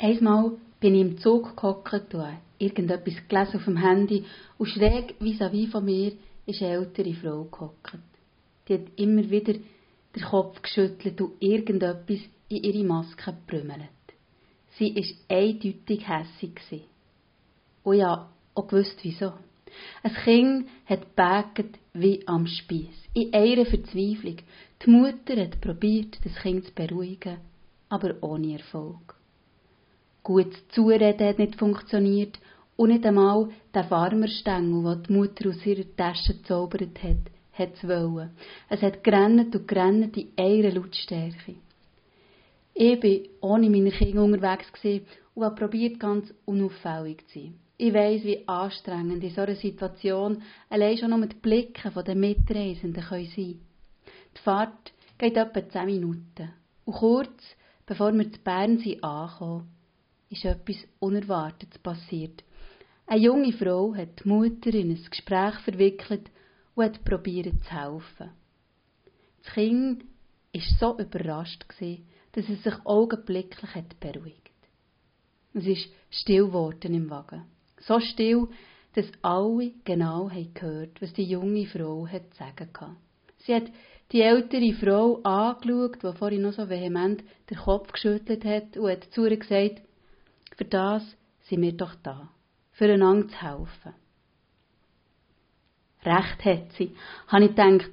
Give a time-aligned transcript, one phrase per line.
[0.00, 2.14] Einmal bin ich im Zug gehockt
[2.60, 4.24] irgendetwas gelesen auf dem Handy
[4.56, 6.12] und schräg vis-à-vis von mir
[6.46, 7.98] ist eine ältere Frau gehockt.
[8.68, 13.88] Die hat immer wieder den Kopf geschüttelt und irgendetwas in ihre Maske gebrümmelt.
[14.78, 16.84] Sie war eindeutig hässig.
[17.82, 19.32] Und ja, auch gewusst wieso.
[20.04, 24.36] Ein Kind hat gebägt wie am Spieß, in einer Verzweiflung.
[24.84, 27.38] Die Mutter hat probiert, das Kind zu beruhigen,
[27.88, 29.17] aber ohne Erfolg.
[30.22, 32.38] Gut Zureden hat nicht funktioniert
[32.76, 37.88] und nicht einmal der Farmerstängel, den die Mutter aus ihrer Tasche gezaubert hat, hat es
[37.88, 38.30] wollen.
[38.68, 41.56] Es hat gerannt und gerannt in einer Lautstärke.
[42.74, 44.68] Ich war ohne meine Kinder unterwegs
[45.34, 47.54] und habe probiert, ganz unauffällig zu sein.
[47.76, 53.02] Ich weiss, wie anstrengend in so einer Situation allein schon nur die Blicke der Mitreisenden
[53.02, 53.60] sein können.
[54.36, 56.50] Die Fahrt geht etwa 10 Minuten.
[56.84, 59.68] Und kurz, bevor wir zu Bern sind angekommen,
[60.30, 62.44] ist etwas Unerwartetes passiert.
[63.06, 66.30] Eine junge Frau hat die Mutter in ein Gespräch verwickelt
[66.74, 68.30] und hat probiert zu helfen.
[69.42, 70.04] Das Kind
[70.52, 71.64] war so überrascht,
[72.32, 74.52] dass es sich augenblicklich hat beruhigt.
[75.54, 77.44] Es ist still geworden im Wagen.
[77.80, 78.48] So still,
[78.94, 82.96] dass alle genau haben gehört, was die junge Frau hat sagen hatte.
[83.38, 83.70] Sie hat
[84.12, 89.04] die ältere Frau angeschaut, die vorhin noch so vehement den Kopf geschüttelt hat und hat
[89.12, 89.82] zu ihr gesagt,
[90.58, 91.04] für das
[91.42, 92.28] sind wir doch da,
[92.72, 93.94] für einander zu helfen.
[96.04, 96.94] Recht hat sie,
[97.28, 97.90] habe ich gedacht,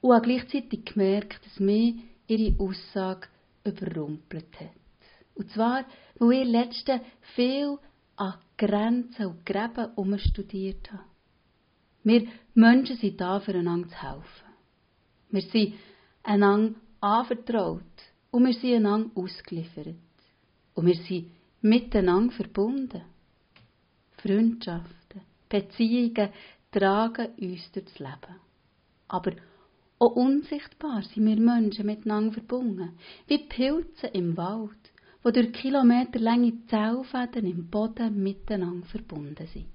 [0.00, 1.96] und habe gleichzeitig gemerkt, dass mich
[2.28, 3.26] ihre Aussage
[3.64, 4.70] überrumpelt hat.
[5.34, 5.84] Und zwar,
[6.20, 7.00] weil ich letzte
[7.34, 7.78] viel
[8.16, 11.04] an Grenzen und Gräben umstudiert habe.
[12.04, 14.48] Wir Menschen sind da, füreinander zu helfen.
[15.30, 15.74] Wir sind
[16.22, 17.82] einander anvertraut
[18.30, 19.96] und wir sind einander ausgeliefert.
[20.74, 23.02] Und wir sind miteinander verbunden.
[24.16, 26.30] Freundschaften, Beziehungen
[26.70, 28.36] tragen uns durchs Leben.
[29.08, 29.32] Aber
[29.98, 32.92] auch unsichtbar sind wir Menschen miteinander verbunden,
[33.26, 34.92] wie Pilze im Wald,
[35.22, 39.66] wo durch kilometerlange Zellfäden im Boden miteinander verbunden sind.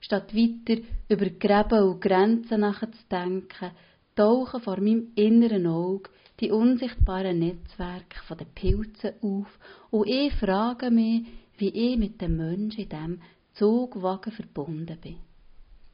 [0.00, 3.70] Statt weiter über Gräben und Grenzen nachzudenken,
[4.16, 9.58] tauchen vor meinem inneren Auge die unsichtbaren Netzwerke von den Pilzen auf
[9.90, 11.26] und ich frage mich,
[11.58, 15.18] wie ich mit dem Menschen in diesem Zugwagen verbunden bin.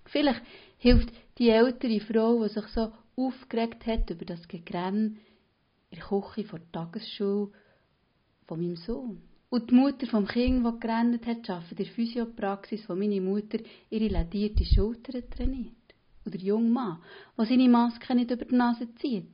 [0.04, 0.42] Vielleicht
[0.78, 5.18] hilft die ältere Frau, die sich so aufgeregt hat über das Gegrenn
[5.90, 7.50] in der Küche vor der Tagesschule
[8.46, 9.22] von meinem Sohn.
[9.48, 13.58] Und die Mutter vom Kind, die gerannt hat, arbeitet in der Physiopraxis, wo meine Mutter
[13.90, 15.72] ihre ledierte Schulter trainiert.
[16.24, 16.98] Und der junge Mann,
[17.38, 19.30] der seine Maske nicht über die Nase zieht.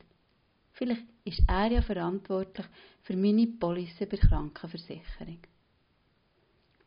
[0.82, 2.66] Vielleicht ist er ja verantwortlich
[3.02, 5.38] für meine Police bei Krankenversicherung.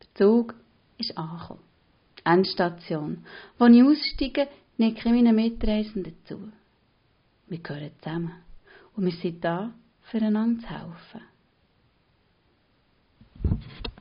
[0.02, 0.54] Der Zug
[0.98, 1.62] ist angekommen.
[2.22, 3.24] Endstation.
[3.58, 6.52] Als ich aussteige, nicke ich meinen Mitreisenden zu.
[7.46, 8.32] Wir gehören zusammen.
[8.96, 11.35] Und wir sind da, füreinander zu helfen.